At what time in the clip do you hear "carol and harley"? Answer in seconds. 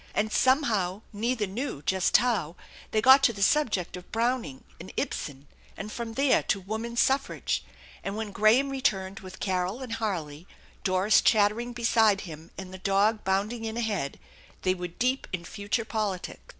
9.39-10.47